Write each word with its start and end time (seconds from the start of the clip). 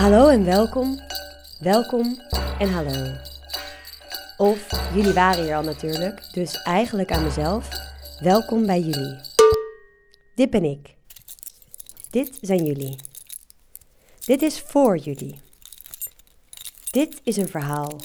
Hallo 0.00 0.28
en 0.28 0.44
welkom, 0.44 0.98
welkom 1.58 2.20
en 2.58 2.70
hallo. 2.70 3.14
Of 4.36 4.66
jullie 4.94 5.12
waren 5.12 5.44
hier 5.44 5.56
al 5.56 5.62
natuurlijk, 5.62 6.32
dus 6.32 6.62
eigenlijk 6.62 7.12
aan 7.12 7.22
mezelf, 7.22 7.68
welkom 8.20 8.66
bij 8.66 8.80
jullie. 8.80 9.16
Dit 10.34 10.50
ben 10.50 10.64
ik. 10.64 10.94
Dit 12.10 12.38
zijn 12.40 12.64
jullie. 12.64 12.96
Dit 14.24 14.42
is 14.42 14.60
voor 14.60 14.96
jullie. 14.96 15.40
Dit 16.90 17.20
is 17.24 17.36
een 17.36 17.48
verhaal. 17.48 17.96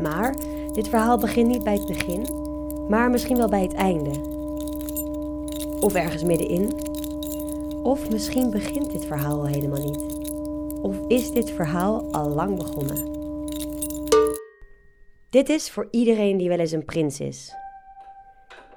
Maar 0.00 0.34
dit 0.72 0.88
verhaal 0.88 1.18
begint 1.18 1.48
niet 1.48 1.64
bij 1.64 1.74
het 1.74 1.86
begin, 1.86 2.28
maar 2.88 3.10
misschien 3.10 3.36
wel 3.36 3.48
bij 3.48 3.62
het 3.62 3.74
einde. 3.74 4.20
Of 5.80 5.94
ergens 5.94 6.22
middenin. 6.22 6.72
Of 7.82 8.10
misschien 8.10 8.50
begint 8.50 8.90
dit 8.90 9.04
verhaal 9.04 9.38
al 9.38 9.46
helemaal 9.46 9.90
niet. 9.90 10.19
Of 10.82 11.06
is 11.08 11.30
dit 11.30 11.50
verhaal 11.50 12.12
al 12.12 12.28
lang 12.28 12.56
begonnen? 12.56 13.18
Dit 15.30 15.48
is 15.48 15.70
voor 15.70 15.88
iedereen 15.90 16.36
die 16.36 16.48
wel 16.48 16.58
eens 16.58 16.72
een 16.72 16.84
prins 16.84 17.20
is. 17.20 17.54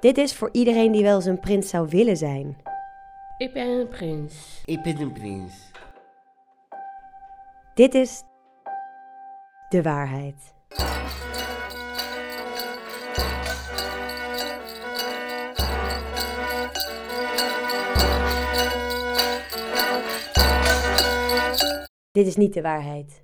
Dit 0.00 0.18
is 0.18 0.34
voor 0.34 0.48
iedereen 0.52 0.92
die 0.92 1.02
wel 1.02 1.14
eens 1.14 1.24
een 1.24 1.40
prins 1.40 1.68
zou 1.68 1.88
willen 1.88 2.16
zijn. 2.16 2.56
Ik 3.38 3.52
ben 3.52 3.68
een 3.68 3.88
prins. 3.88 4.62
Ik 4.64 4.82
ben 4.82 5.00
een 5.00 5.12
prins. 5.12 5.70
Dit 7.74 7.94
is 7.94 8.22
de 9.68 9.82
waarheid. 9.82 10.54
Dit 22.14 22.26
is 22.26 22.36
niet 22.36 22.54
de 22.54 22.62
waarheid. 22.62 23.22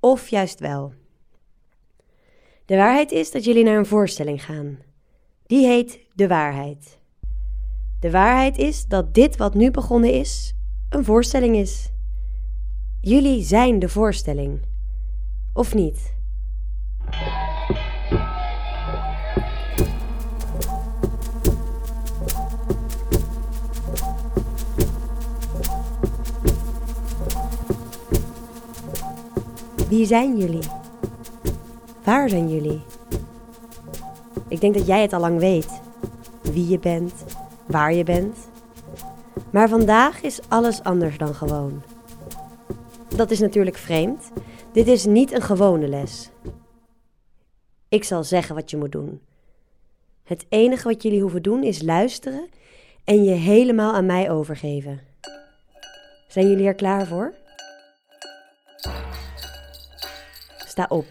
Of 0.00 0.28
juist 0.28 0.60
wel. 0.60 0.92
De 2.64 2.76
waarheid 2.76 3.12
is 3.12 3.30
dat 3.30 3.44
jullie 3.44 3.64
naar 3.64 3.76
een 3.76 3.86
voorstelling 3.86 4.44
gaan. 4.44 4.78
Die 5.46 5.66
heet 5.66 6.00
De 6.14 6.28
Waarheid. 6.28 6.98
De 8.00 8.10
waarheid 8.10 8.58
is 8.58 8.86
dat 8.86 9.14
dit 9.14 9.36
wat 9.36 9.54
nu 9.54 9.70
begonnen 9.70 10.12
is, 10.12 10.54
een 10.88 11.04
voorstelling 11.04 11.56
is. 11.56 11.90
Jullie 13.00 13.42
zijn 13.42 13.78
de 13.78 13.88
voorstelling. 13.88 14.60
Of 15.52 15.74
niet? 15.74 16.14
Wie 29.88 30.06
zijn 30.06 30.36
jullie? 30.36 30.62
Waar 32.04 32.28
zijn 32.28 32.48
jullie? 32.48 32.80
Ik 34.48 34.60
denk 34.60 34.74
dat 34.74 34.86
jij 34.86 35.02
het 35.02 35.12
al 35.12 35.20
lang 35.20 35.38
weet. 35.38 35.80
Wie 36.42 36.68
je 36.68 36.78
bent, 36.78 37.12
waar 37.66 37.94
je 37.94 38.04
bent. 38.04 38.36
Maar 39.50 39.68
vandaag 39.68 40.22
is 40.22 40.40
alles 40.48 40.82
anders 40.82 41.18
dan 41.18 41.34
gewoon. 41.34 41.82
Dat 43.16 43.30
is 43.30 43.40
natuurlijk 43.40 43.76
vreemd. 43.76 44.30
Dit 44.72 44.86
is 44.86 45.04
niet 45.04 45.32
een 45.32 45.42
gewone 45.42 45.88
les. 45.88 46.30
Ik 47.88 48.04
zal 48.04 48.24
zeggen 48.24 48.54
wat 48.54 48.70
je 48.70 48.76
moet 48.76 48.92
doen. 48.92 49.20
Het 50.24 50.46
enige 50.48 50.88
wat 50.88 51.02
jullie 51.02 51.20
hoeven 51.20 51.42
doen 51.42 51.62
is 51.62 51.82
luisteren 51.82 52.48
en 53.04 53.24
je 53.24 53.34
helemaal 53.34 53.92
aan 53.92 54.06
mij 54.06 54.30
overgeven. 54.30 55.00
Zijn 56.28 56.48
jullie 56.48 56.66
er 56.66 56.74
klaar 56.74 57.06
voor? 57.06 57.34
Sta 60.78 60.86
op. 60.88 61.06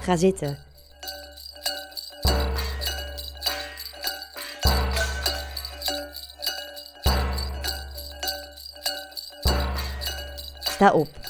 Ga 0.00 0.16
zitten. 0.16 0.58
Sta 10.60 10.92
op. 10.92 11.21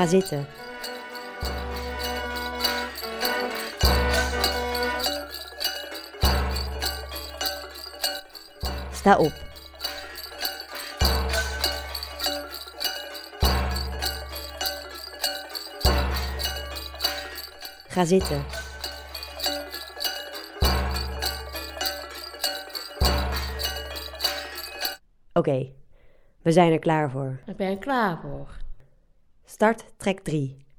Ga 0.00 0.06
zitten. 0.06 0.46
Sta 8.92 9.18
op. 9.18 9.32
Ga 17.88 18.04
zitten. 18.04 18.44
Oké, 25.32 25.72
we 26.42 26.52
zijn 26.52 26.72
er 26.72 26.78
klaar 26.78 27.10
voor. 27.10 27.40
Ik 27.46 27.56
ben 27.56 27.78
klaar 27.78 28.18
voor. 28.20 28.59
Start 29.50 29.84
trek 29.98 30.22
3. 30.22 30.69